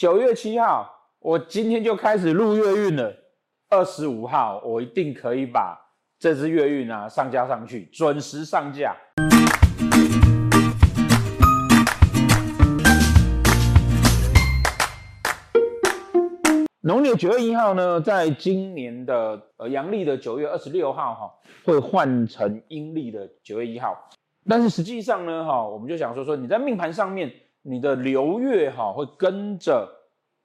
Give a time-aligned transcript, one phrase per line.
[0.00, 3.14] 九月七号，我今天就开始录月运了。
[3.68, 5.78] 二十五号，我一定可以把
[6.18, 8.96] 这支月运啊上架上去，准时上架。
[16.80, 21.30] 农历的九月一号呢，在今年的呃阳历的九月二十六号哈，
[21.62, 24.08] 会换成阴历的九月一号。
[24.48, 27.30] 但是实际上呢，哈，我们就想说说，你在命盘上面，
[27.62, 29.88] 你的流月哈会跟着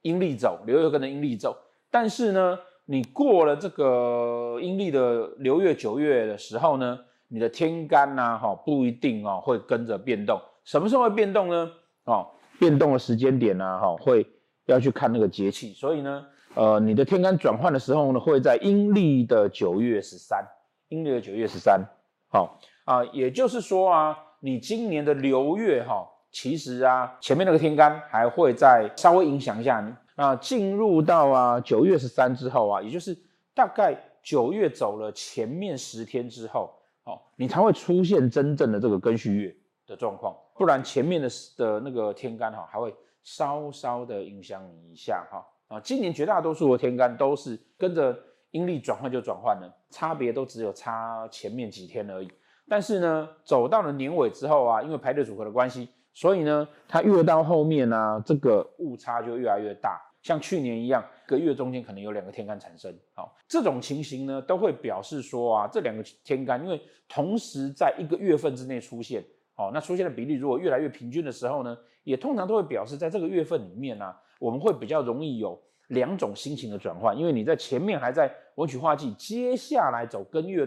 [0.02, 1.56] 阴历走，流月跟着阴历走。
[1.90, 10.40] 但是呢，你过了这个阴历的流月九月的时候呢，你的天干呐，哈不一定哦会跟着变动。
[10.64, 11.70] 什么时候会变动呢？
[12.04, 12.28] 哦，
[12.58, 14.26] 变动的时间点呢，哈会。
[14.68, 16.26] 要去看那个节气，所以呢，
[16.56, 20.44] 呃，你的天干转换的时候呢，会在阴历的九月十三，
[20.88, 21.80] 阴历的九月十三，
[22.28, 26.04] 好啊，也就是说啊，你今年的流月哈、
[26.36, 29.90] 其实啊，前面那个天干还会再稍微影响一下你
[30.22, 33.16] 啊，进入到啊九月十三之后啊，也就是
[33.54, 36.70] 大概九月走了前面十天之后，
[37.04, 42.94] 哦，你才会出现真正的这个庚戌月的状况，不然前面的的那个天干哈还会。
[43.28, 48.16] 稍稍的影响你一下哈啊，今年绝大多数的天干都是跟着
[48.52, 52.30] 阴历转换就转换了，差别都只有差前面几天而已。
[52.68, 60.00] 但是呢，走到了年尾之后啊，因为排列组合的关系，所以呢，它越到后面啊，这个误差就越来越大。
[60.22, 69.22] 像去年一样，一个月中间可能有两个天干产生，好，这种情形呢，都会表示说啊，这两个天干因为同时在一个月份之内出现。
[69.56, 75.58] 哦，那出现的比例如果越来越平均的时候呢，也通常都会表示在这个月份里面呢、啊，我们会比较容易有
[75.88, 80.66] 两种心情的转换，因为你在前面还在文曲化忌，接下来走庚月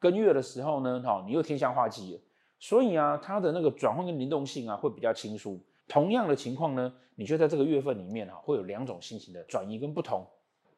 [0.00, 2.20] 庚月的时候呢，哈，你又天相化忌了，
[2.60, 5.58] 所以啊，它的那个转换跟灵动性啊会比较轻松。
[5.88, 10.24] 同样的情况呢，你就在这个月份里面、啊，会有两种心情的转移跟不同。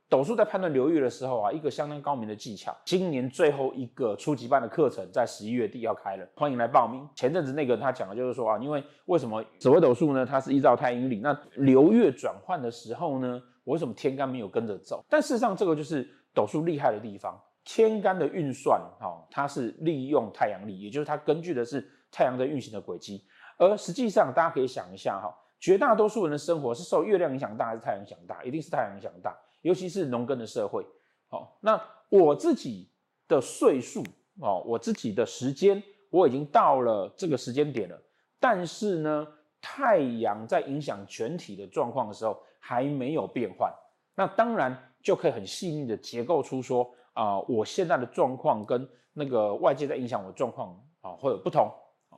[0.08, 2.74] 斗数在判断流月的时候啊，一个相当高明的技巧。
[2.84, 7.06] 今年最后一个初级班的课程在十一月底要开了，欢迎来报名。
[7.16, 10.24] 前阵子那个他讲的就是说啊，因为为什么紫微斗数呢？
[10.24, 15.02] 它是依照太阴历，那流月转换的时候呢，为什么天干没有跟着走？
[15.08, 17.40] 但事实上，这个就是斗数厉害的地方。
[17.64, 23.24] 天干的运算，哈，它是利用太阳历，也就是它根据的是太阳的运行的轨迹。
[23.58, 28.42] 而实际上，大家可以想一下哈，绝大多数人的生活是受月亮影响大还是太阳影响大？
[28.42, 29.36] 一定是太阳影响大。
[29.60, 30.84] 尤其是农耕的社会，
[31.28, 32.90] 好，那我自己
[33.28, 34.02] 的岁数，
[34.40, 35.80] 哦，我自己的时间，
[36.10, 37.96] 我已经到了这个时间点了。
[38.40, 39.28] 但是呢，
[39.60, 43.72] 太阳在影响全体的状况的时候还没有变换，
[44.16, 51.70] 那当然就可以很细腻的结构出说啊，我现在的状况跟那个外界在影响我的状况啊会有不同。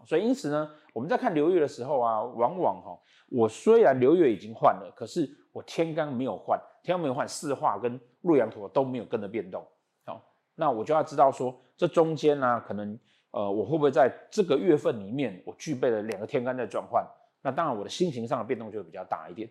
[0.07, 2.99] 所以因此呢，我们在看流月的时候啊，往往哈，
[3.31, 6.61] 我虽然流月已经换了，可是我天干没有换。
[6.83, 9.67] 天干没有换，四化跟洛阳土都没有跟着变动，
[10.05, 10.23] 好，
[10.55, 12.99] 那我就要知道说，这中间呢、可能
[13.31, 17.03] 呃，我会不会在这个月份里面，我具备了两个天干在转换，
[17.41, 19.49] 那当然我的心情上的变动就会比较大一点，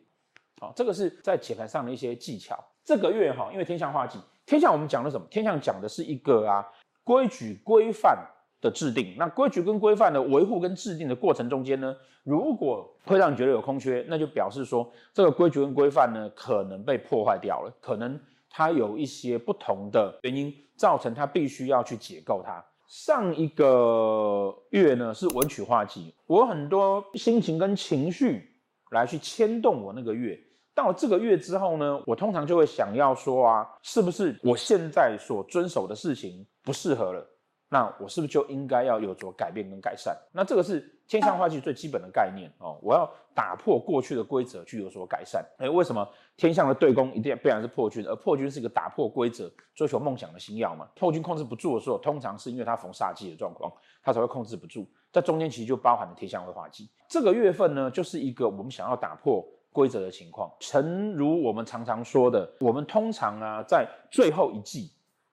[0.59, 2.55] 好，这个是在解盘上的一些技巧。
[2.83, 5.25] 这个月哈，因为天象化忌，天象我们讲的什么？
[5.29, 6.65] 天象讲的是一个啊
[7.03, 8.17] 规矩规范
[8.61, 22.63] 的制定，那规矩跟规范的维护跟制定的过程中间呢，如果会让你觉得有空缺，那就表示说这个规矩跟规范呢可能被破坏掉了，可能它有一些不同的原因造成它必须要去解构它。
[22.87, 28.49] 上一个月呢是文曲化忌，我很多心情跟情绪
[28.91, 30.39] 来去牵动我那个月，
[30.75, 37.27] 到了这个月之后呢，我通常就会想要说啊，是不是我现在所遵守的事情不适合了？
[37.69, 40.15] 那我是不是就应该要有所改变跟改善？
[40.31, 42.77] 那这个是天象化忌最基本的概念哦。
[42.83, 45.43] 我要打破过去的规则去有所改善。
[45.57, 46.07] 哎，为什么
[46.37, 48.05] 天象的对宫一定必然是破军？
[48.05, 50.87] 而破军是一个打破规则、追求梦想的星曜嘛？
[50.95, 53.71] 破军控制不住的时候，通常是因为他逢煞忌的状况，
[54.03, 54.87] 他才会控制不住。
[55.11, 56.87] 在中间其实就包含了天象会化忌。
[57.07, 60.49] 这个月份呢，就是一个我们想要打破规则的情况。
[60.61, 64.89] 诚如我们常常说的，我们通常啊，在最后一季，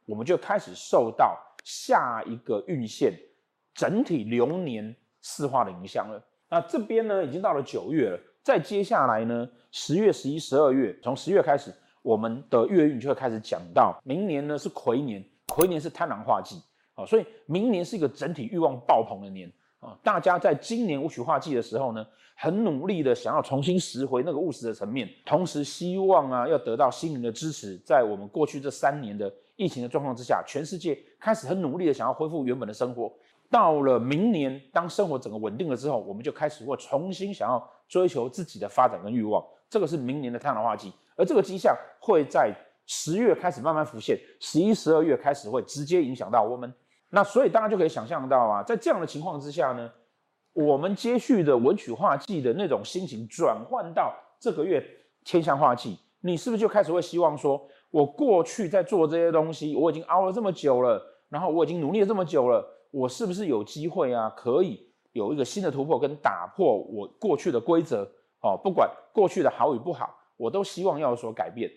[0.07, 1.39] 我们就开始受到。
[1.63, 3.13] 下一个运线，
[3.75, 6.19] 整体流年四化的影响了。
[6.49, 8.19] 那这边呢，已经到了九月了。
[8.43, 11.71] 再接下来呢，十月、十一、十二月，从十月开始，
[12.01, 16.57] 我们的月运就会开始讲到，明年呢是癸年，癸年是贪狼化忌，
[16.95, 19.99] 啊，所以明年是一个整体欲望爆棚的年啊。
[20.03, 22.07] 大家在今年五曲化忌的时候呢，
[22.37, 27.77] 很努力的想要重新拾回那个务实的层面，同时希望啊，要得到心灵的支持。
[27.85, 33.13] 在我们过去这三年的疫情的状况之下，全世界开始很努力的想要恢复原本的生活。
[33.51, 39.45] 到了明年，当生活整个稳定了之后，我们就开始会重新想要追求自己的发展跟欲望。
[39.69, 42.55] 这个是明年的太阳化忌，而这个迹象会在
[42.87, 46.73] 十月开始慢慢浮现，十一、十二月开始会直接影响到我们。
[47.11, 49.91] 那所以大家就可以想象到啊，在这样的情况之下呢，
[50.53, 54.85] 我们接续的文曲化忌的那种心情转换到这个月
[55.25, 57.61] 天相化忌，你是不是就开始会希望说，
[57.91, 68.09] 我过去在做这些东西，我已经熬了这么久了，然后我已经努力了这么久了，我是不是有机会啊，可以有一个新的突破跟打破我过去的规则？
[68.43, 71.71] 哦，不管过去的好与不好，我都希望要有所改变。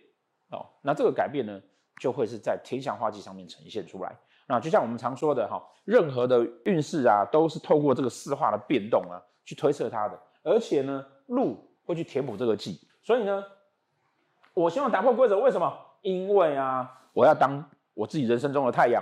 [0.52, 1.60] 哦，那这个改变呢，
[2.00, 4.16] 就会是在天相化忌上面呈现出来。
[4.48, 10.20] 那就像我们常说的哈，任何的运势啊，都是透过这个四化的变动啊，去推测它的。
[10.44, 13.44] 而且呢，禄会去填补这个忌，所以呢，
[14.54, 15.40] 我希望打破规则。
[15.40, 15.74] 为什么？
[16.02, 17.64] 因为啊，我要当
[17.94, 19.02] 我自己人生中的太阳。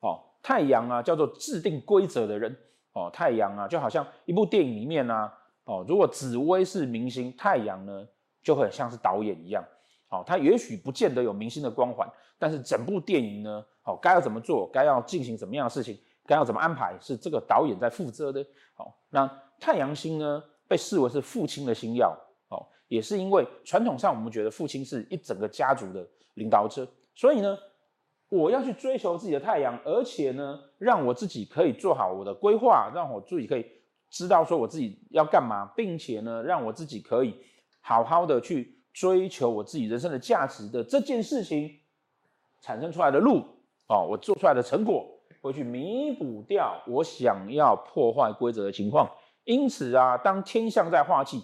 [0.00, 2.56] 哦，太阳啊，叫做制定规则的人。
[2.92, 5.32] 哦，太阳啊，就好像一部电影里面啊，
[5.64, 8.04] 哦，如果紫微是明星，太阳呢，
[8.42, 9.62] 就会很像是导演一样。
[10.10, 15.96] 哦，他也许不见得有明星的光环，但是整部电影呢，哦，该要怎么做，该要进行怎么样的事情，
[16.26, 18.40] 该要怎么安排，是这个导演在负责的。
[18.76, 19.30] 哦，那
[19.60, 22.12] 太阳星呢，被视为是父亲的星耀，
[22.48, 26.04] 哦，也是因为传统上我们觉得父亲是一整个家族的
[26.34, 26.84] 领导者，
[27.14, 27.56] 所以呢，
[28.30, 33.64] 我要去追求自己的太阳，而且呢，让我自己可以做好我的规划，让我自己可以
[34.10, 37.36] 知道说我自己要干嘛，并且呢，让我自己可以
[37.80, 38.79] 好好的去。
[38.92, 41.80] 追求我自己人生的价值的这件事情
[42.60, 43.44] 产生出来的路
[43.88, 45.06] 哦，我做出来的成果
[45.40, 49.10] 会去弥补掉我想要破坏规则的情况。
[49.44, 51.42] 因此啊，当天象在化忌，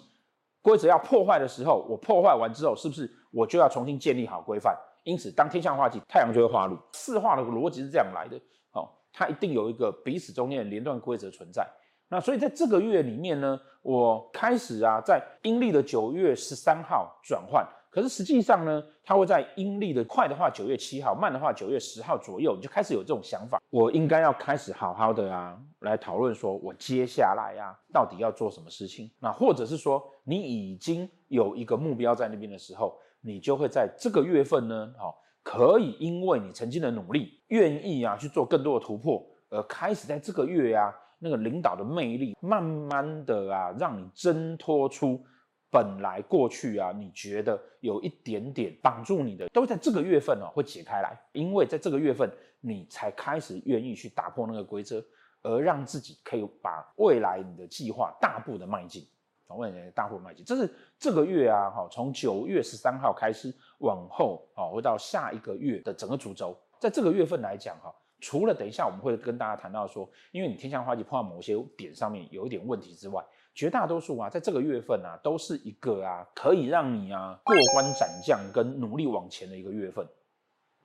[0.61, 4.77] 规则要破坏的时候，我破坏完之后，是不是我就要重新建立好规范？
[5.03, 6.77] 因此，当天象化忌，太阳就会化路。
[6.93, 8.37] 四化的逻辑是这样来的，
[8.73, 11.67] 哦，它一定有一个彼此中间的连贯规则存在。
[12.09, 29.11] 那所以在这个月里面呢，我开始啊，在阴历的九月十三号转换，可是实际上呢，它会在阴历的快的话九月七号，慢的话九月十号左右，你就开始有这种想法，我应该要开始好好的啊，来讨论说我接下来啊，到底要做什么事情。
[29.19, 35.13] 那或者是说，你已经有一个目标在那边的时候，你就会在这个月份呢，好，
[35.43, 40.95] 可以因为你曾经的努力，愿意啊去做更多的突破，而开始在这个月啊。
[41.19, 45.23] 那个领导的魅力，慢慢的啊，让你挣脱出
[45.69, 52.31] 本来过去啊，你觉得有一点点绑住你的，都在这个月份哦会解开来，因为在这个月份，
[52.61, 55.03] 你才开始愿意去打破那个规则，
[55.41, 59.05] 而让自己可以把未来你的计划大步的迈进，
[59.47, 67.91] 未来大步迈进，这是这个月啊，哈，从九月十三号开始往后啊，会到下一个月的整个主轴，在这个月份来讲哈。
[68.19, 73.23] 除了等一下我们会跟大家谈到说，因为你天象化忌碰到某些点上面有一点问题之外，
[73.53, 80.07] 绝大多数啊，在这个月份啊，都是一个啊可以让你啊过关斩将跟努力往前的一个月份。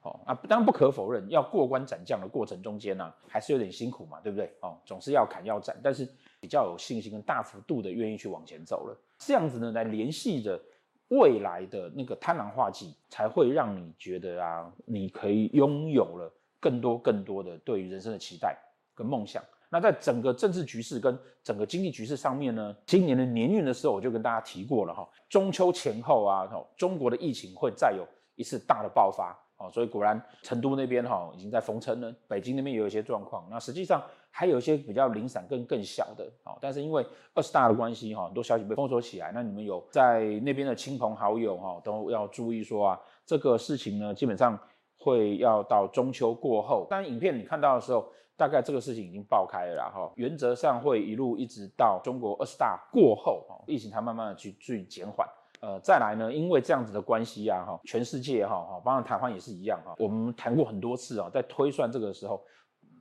[0.02, 4.52] 哦啊，当然不可否认，要过关斩将的过程中间呢、还是有点辛苦嘛，对不对？
[4.60, 6.04] 哦，总是要砍要斩，但是
[6.40, 10.60] 比较有信心跟大幅度的愿意去往前走了，这样子呢，来联系着
[11.08, 16.34] 未来的那个贪婪化忌，才会让你觉得啊，你可以拥有了。
[16.62, 18.56] 更多更多的对于人生的期待
[18.94, 28.06] 跟梦想，那在整个政治局势跟整个经济局势上面呢，今年的年运的时候，我就跟大家提过了哈，中秋前后啊，中国的疫情会再有
[28.36, 29.36] 一次大的爆发，
[29.72, 44.56] 所以果然成都那边哈已经在封城了，北京那边也有一些状况，那实际上还有一些比较零散更更小的，但是因为二十大的关系哈，很多消息被封锁起来，那你们有在那边的亲朋好友哈都要注意说啊，这个事情呢基本上。
[45.02, 48.06] 会要到中秋过后，当影片你看到的时候，
[48.36, 50.10] 大概这个事情已经爆开了哈。
[50.16, 55.28] 原则上会一路一直到中国二十大过后，疫情才慢慢的去去减缓。
[55.60, 59.94] 呃，再来呢，因为这样子的关系啊，哈，全世界哈，哈，包括台湾也是一样哈。
[59.98, 62.42] 我们谈过很多次啊，在推算这个时候，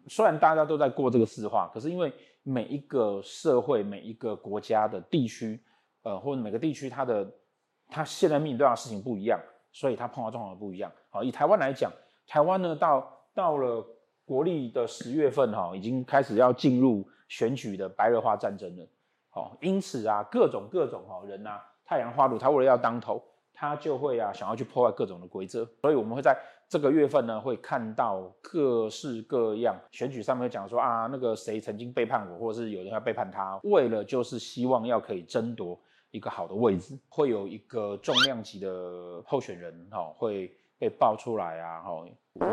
[0.07, 5.59] 虽然大家都在过这个四化，可是因为每一个社会、每一个国家的地区，
[6.03, 7.31] 呃，或者每个地区它的
[7.87, 9.39] 它现在面对的事情不一样。
[9.71, 10.91] 所以它碰到状况不一样。
[11.09, 11.91] 好，以台湾来讲，
[12.27, 13.85] 台湾呢到到了
[14.25, 18.87] 国历的十月份哈，已经开始要进入选举的白热化战争了。
[19.29, 23.21] 好，因此啊，各种各种哈人啊，太阳化禄，他为了要当头，
[23.53, 25.65] 他就会啊想要去破坏各种的规则。
[25.81, 26.37] 所以我们会在
[26.67, 35.79] 这个月份呢，会看到各式各样选举上面讲说啊，那个谁曾经背叛我，或者是有人要背叛他，为了就是希望要可以争夺。
[36.11, 42.05] 一个好的位置，会有一个重量级的候选人哈，会被爆出来啊哈，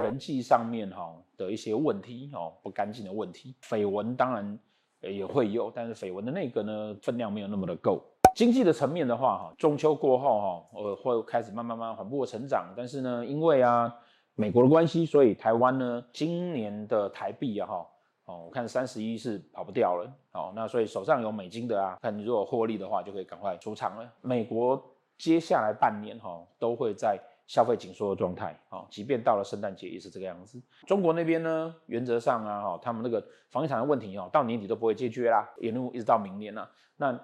[0.02, 4.58] 人际上面哈的一些问题哦，不干净的问题，绯闻当然
[5.00, 8.02] 也会有，但是绯闻的那个呢分量没有那么的够。
[8.34, 12.72] 经济的层面的话，哈，中秋过后哈，呃，会开始慢慢慢缓步的成长。
[12.76, 13.92] 但是呢，因为啊，
[14.34, 17.86] 美国的关系，所以台湾呢，今年的台币啊，哈，
[18.28, 20.12] 哦，我看三十一是跑不掉了。
[20.32, 24.12] 哦，那所以手上有美金的啊，看你如果获利的话，就可以赶快出场了。
[24.20, 24.80] 美国
[25.16, 28.54] 接下来半年哈，都会在消费紧缩的状态。
[28.68, 30.60] 哦，即便到了圣诞节也是这个样子。
[30.86, 36.70] 中国那边呢，原则上啊，哈，他们那个房地产的问题哦，到年底都不会解决啦，沿路一直到明年了。
[36.98, 37.18] 那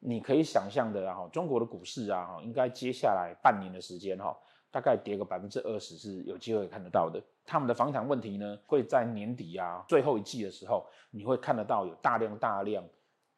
[0.00, 4.36] 你可以想象的啊，中国的股市啊，哈应该接下来半年的时间哈，
[4.70, 7.22] 大概跌个百分之二十是有机会看得到的。
[7.44, 12.84] 他们的房产问题呢，会在年底啊最后一季的时候，你会看得到有大量大量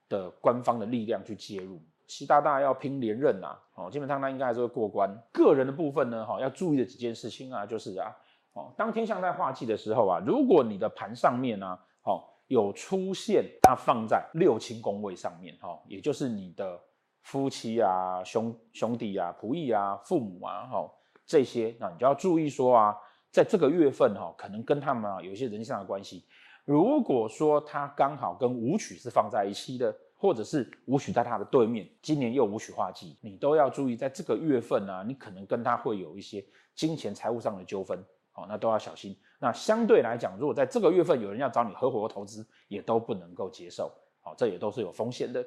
[0.08, 1.80] 的官方的力量去介入。
[2.06, 5.10] 习大大要拼连任啊，哦，基本上他应该还是会过关。
[5.32, 8.14] 个人的部分呢，哈，要注意的几件事情啊，就是啊，
[8.52, 12.30] 哦，当天象在化忌的时候啊，如果你的盘上面呢，好。
[12.48, 16.78] 有出现，它放在六亲宫位上面，哈，也就是你的
[17.22, 20.90] 夫妻啊、兄兄弟啊、仆役啊、父母啊，哈，
[21.32, 22.94] 这些，那你就要注意说啊，
[23.30, 26.26] 在这个月份哈，可能跟他们啊有一些人际上的关系。
[26.66, 37.98] 如果说他刚好跟武曲是放在一起的，或者是武曲在他的对面，今年又武曲化忌，你都要注意，在这个月份啊，你可能跟他会有一些金钱财务上的纠纷。
[38.32, 39.16] 好，那都要小心。
[39.38, 43.90] 那相对来讲，如果在这个月份有人要找你合伙投资，也都不能够接受。
[44.20, 45.42] 好，这也都是有风险的。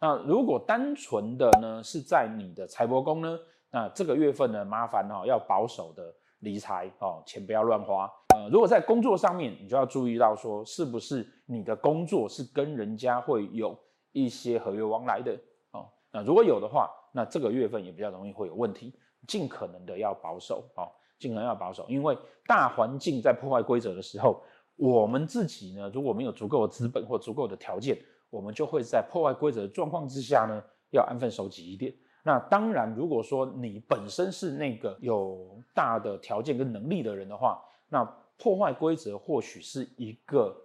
[0.00, 3.38] 那如果单纯的呢是在你的财帛宫呢，
[3.74, 8.08] 那这个月份呢，麻烦哈要保守的理财哦，钱不要乱花。
[8.32, 13.76] 呃，如果在工作上面，你就要注意到说，是不是你的工作是跟人家会有
[14.12, 15.32] 一些合约往来的
[15.72, 15.88] 哦。
[16.12, 18.94] 那如果有的话，那这个月份也比较容易会有问题，
[19.26, 20.86] 尽可能的要保守哦。
[21.18, 22.16] 尽可能要保守，因为
[22.46, 24.40] 大环境在破坏规则的时候，
[24.76, 27.98] 我们自己呢，如果没有足够的资本或足够的条件，
[28.30, 31.92] 我们就会在破坏规则的状况之下呢，要安分守己一点。
[32.26, 38.02] 那当然，如果说你本身是那个有大的条件跟能力的人的话，那
[38.38, 40.56] 破坏规则或许是一个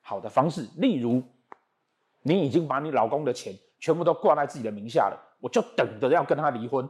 [0.00, 0.68] 好的方式。
[0.76, 1.22] 例如，
[2.22, 6.86] 你已经把你老公的钱全部都挂在自己的名下了，我就等着要跟他离婚。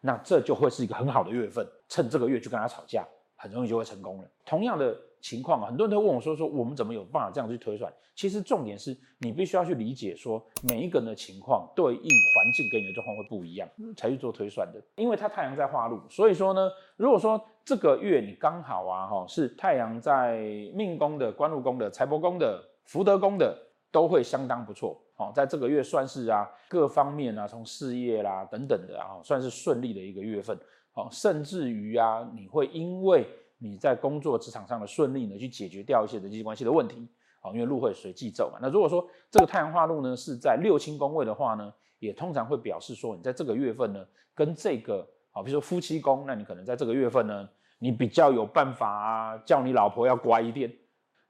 [0.00, 4.28] 那这就会是一个很好的月份，趁这个月去跟他吵架，很容易就会成功了。
[4.46, 13.66] 同样的情况啊，很多人都问我说：“说我们怎么有办法这样去推算？”其实重点是你必须要去理解说，每一个人的情况对应环境跟你的状况会不一样，
[13.96, 14.78] 才去做推算的。
[14.96, 20.42] 因为它太阳在化禄，所以说呢，如果说这个月你刚好啊，哈，是太阳在
[20.74, 23.58] 命宫的、官禄宫的、财帛宫的、福德宫的，
[23.90, 25.00] 都会相当不错。
[25.16, 30.54] 哦，在这个月算是啊，各方面啊，从事业啦等等的啊，算是顺利的一个月份。
[30.92, 33.26] 哦，甚至于啊，你会因为
[33.66, 37.08] 你在工作职场上的顺利呢，去解决掉一些人际关系的问题。
[37.40, 38.58] 好，因为路会随忌走嘛。
[38.60, 50.70] 那如果说这个太阳化禄呢是在六亲宫位的话呢，也通常会表示说，你在这个月份呢，跟这个好，比如说夫妻宫，那你可能在这个月份呢，你比较有办法啊，叫你老婆要乖一点。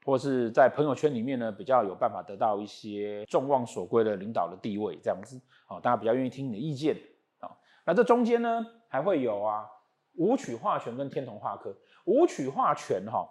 [0.07, 6.95] 或是在朋友圈里面呢，比较有办法得到一些众望所归的领导的地位，这样子，啊，大家比较愿意听你的意见，
[7.39, 7.49] 啊，
[7.87, 9.65] 那这中间呢，还会有啊，
[10.17, 11.75] 武曲化权跟天同化科，
[12.05, 13.29] 五曲化权哈，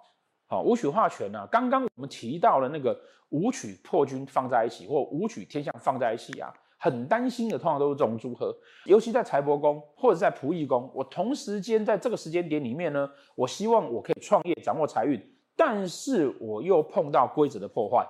[0.47, 2.99] 好，武曲化权呢，刚刚我们提到了那个
[3.29, 15.21] 五曲破军放在一起，或五曲天象放在一起啊，很担心的，通常都是这种组合，尤其在财帛宫或者在仆役宫，我同时间在这个时间点里面呢，我希望我可以创业，掌握财运。
[15.55, 18.03] 但是我又碰到规则的破坏，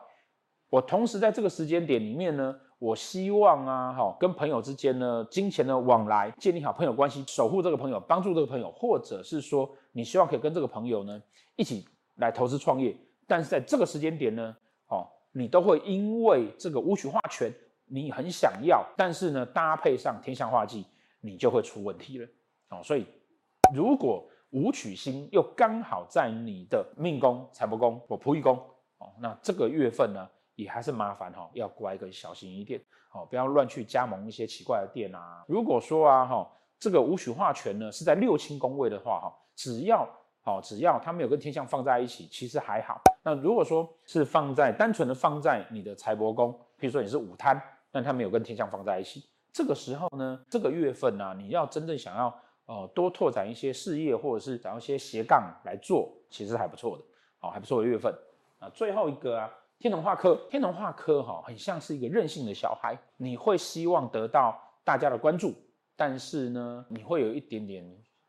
[0.70, 11.22] 我同时在这个时间点里面呢，我希望啊，哈，跟朋友之间呢，金钱的往来，建立好朋友关系，守护这个朋友，帮助这个朋友，或者是说，你希望可以跟这个朋友呢，
[11.56, 11.86] 一起
[12.16, 12.94] 来投资创业，
[13.26, 14.54] 但是在这个时间点呢，
[14.90, 17.50] 哦，你都会因为这个武曲化权，
[17.86, 20.86] 你很想要，但是呢，搭配上天象化忌，
[21.22, 22.28] 你就会出问题了，
[22.72, 23.06] 哦，所以
[23.74, 24.28] 如果。
[24.56, 28.56] 武曲星又刚好在你的命宫、财帛宫或仆役宫
[29.00, 32.82] 哦，那这个月份呢，也还是麻烦哈，要乖跟小心一点
[33.12, 35.44] 哦，不要乱去加盟一些奇怪的店啊。
[35.48, 40.08] 如果说啊哈，这个五曲化权呢是在六亲宫位的话哈，只要
[40.42, 43.02] 好，只要它没有跟天相放在一起，其实还好。
[43.24, 52.34] 那如果说是放在单纯的放在你的财帛宫，譬如说你是午贪，但它没有跟天相放在一起，这个时候呢，这个月份呢，你要真正想要。
[52.66, 57.04] 哦，多拓展一些事业，或者是找一些斜杠来做，其实还不错的，
[57.38, 58.18] 好，还不错的月份
[58.58, 58.70] 啊。
[58.70, 65.54] 最后一个啊，天同化科，天同化科哈，很像是一个任性的小孩，你会希望得到大家的关注，
[65.96, 67.86] 但是呢，你会有一点点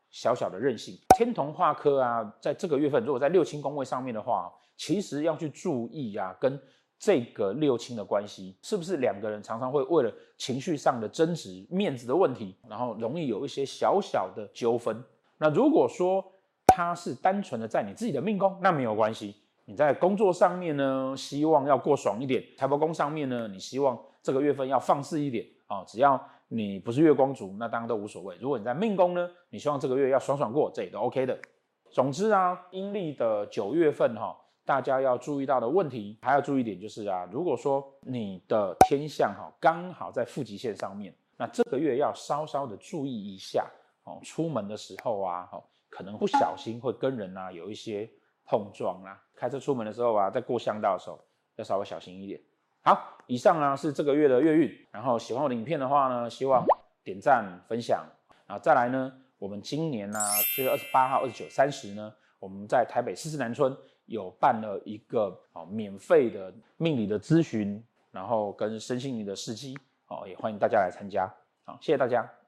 [0.09, 0.97] 小小的任性。
[1.17, 6.59] 天同化科啊，在这个月份，如果在六亲宫位上面的话，其实要去注意啊，跟
[6.99, 15.01] 这个六亲的关系，是不是两个人常常会为了情绪上的争执、面子的问题，然后容易有一些小小的纠纷？
[15.37, 16.23] 那如果说
[16.67, 19.35] 他是单纯的在你自己的命宫，那没有关系。
[19.65, 25.83] 你在工作上面呢，希望要过爽一点；财帛宫上面呢，你希望这个月份要放肆一点啊。
[25.85, 28.37] 只要你不是月光族，那当然都无所谓。
[28.39, 31.37] 如果你在命宫呢，你希望这个月要爽爽过，这也都 OK 的。
[31.89, 43.65] 总之啊，阴历的九月份哈，大家要注意到的问题，还要注意一点就是啊，如果说你的天象哈刚好在负极线上面，那这个月要稍稍的注意一下
[44.03, 44.19] 哦。
[44.21, 48.09] 出门的时候啊，哦可能不小心会跟人啊有一些
[48.45, 49.21] 碰撞啦。
[49.35, 51.19] 开车出门的时候啊，在过乡道的时候
[51.55, 52.39] 要稍微小心一点。
[52.81, 54.87] 好，以上呢是这个月的月运。
[54.91, 56.65] 然后喜欢我的影片的话呢，希望
[57.03, 58.05] 点赞分享。
[58.47, 60.19] 然后再来呢，我们今年呢
[60.53, 63.75] 七月二十八号、二十九、三十呢，我们在台北四四南村
[64.05, 69.75] 有办了一个哦免费的命理的咨询，然后跟身心灵的试机
[70.07, 71.27] 哦，也欢迎大家来参加。
[71.65, 72.44] 好，谢谢大家。